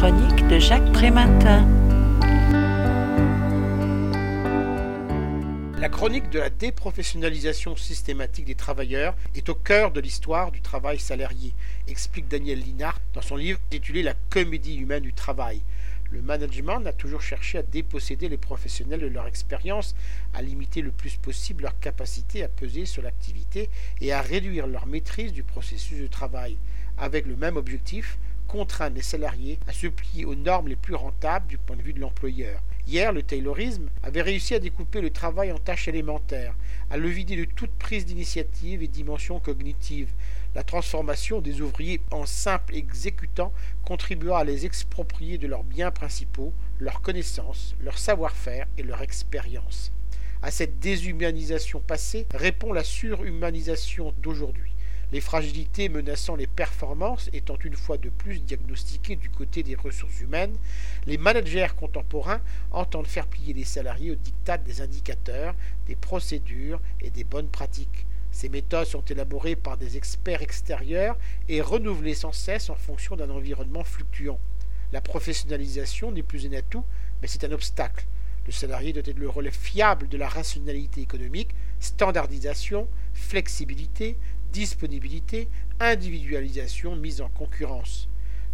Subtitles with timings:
[0.00, 1.68] chronique de Jacques Prématin.
[5.78, 10.98] La chronique de la déprofessionnalisation systématique des travailleurs est au cœur de l'histoire du travail
[10.98, 11.52] salarié,
[11.86, 15.60] explique Daniel Linard dans son livre intitulé La comédie humaine du travail.
[16.10, 19.94] Le management a toujours cherché à déposséder les professionnels de leur expérience,
[20.32, 23.68] à limiter le plus possible leur capacité à peser sur l'activité
[24.00, 26.56] et à réduire leur maîtrise du processus de travail,
[26.96, 28.18] avec le même objectif,
[28.50, 31.92] contraindre les salariés à se plier aux normes les plus rentables du point de vue
[31.92, 32.60] de l'employeur.
[32.84, 36.56] Hier, le Taylorisme avait réussi à découper le travail en tâches élémentaires,
[36.90, 40.10] à le vider de toute prise d'initiative et dimension cognitive.
[40.56, 43.52] La transformation des ouvriers en simples exécutants
[43.84, 49.92] contribuera à les exproprier de leurs biens principaux, leurs connaissances, leur savoir-faire et leur expérience.
[50.42, 54.72] À cette déshumanisation passée répond la surhumanisation d'aujourd'hui
[55.12, 60.20] les fragilités menaçant les performances étant une fois de plus diagnostiquées du côté des ressources
[60.20, 60.56] humaines,
[61.06, 65.54] les managers contemporains entendent faire plier les salariés au diktat des indicateurs,
[65.86, 68.06] des procédures et des bonnes pratiques.
[68.30, 73.30] Ces méthodes sont élaborées par des experts extérieurs et renouvelées sans cesse en fonction d'un
[73.30, 74.38] environnement fluctuant.
[74.92, 76.84] La professionnalisation n'est plus un atout,
[77.20, 78.06] mais c'est un obstacle.
[78.46, 84.16] Le salarié doit être le relais fiable de la rationalité économique, standardisation, flexibilité,
[84.52, 85.48] disponibilité,
[85.80, 88.08] individualisation, mise en concurrence.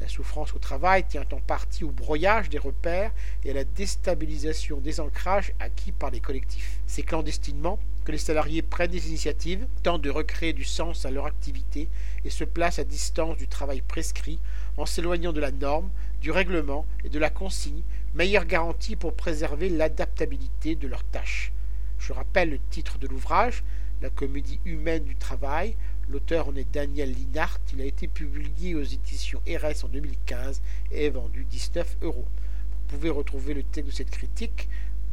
[0.00, 3.12] La souffrance au travail tient en partie au broyage des repères
[3.44, 6.80] et à la déstabilisation des ancrages acquis par les collectifs.
[6.88, 11.26] C'est clandestinement que les salariés prennent des initiatives, tentent de recréer du sens à leur
[11.26, 11.88] activité
[12.24, 14.40] et se placent à distance du travail prescrit
[14.76, 15.88] en s'éloignant de la norme,
[16.20, 17.82] du règlement et de la consigne,
[18.14, 21.52] meilleure garantie pour préserver l'adaptabilité de leurs tâches.
[21.98, 23.62] Je rappelle le titre de l'ouvrage,
[24.02, 25.76] La comédie humaine du travail.
[26.08, 27.60] L'auteur en est Daniel Linhart.
[27.72, 32.26] Il a été publié aux éditions RS en 2015 et est vendu 19 euros.
[32.26, 34.68] Vous pouvez retrouver le texte de cette critique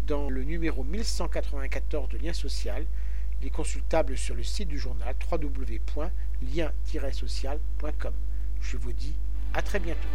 [0.07, 2.87] dans le numéro 1194 de Lien Social.
[3.39, 8.13] Il est consultable sur le site du journal www.lien-social.com.
[8.59, 9.13] Je vous dis
[9.53, 10.09] à très bientôt.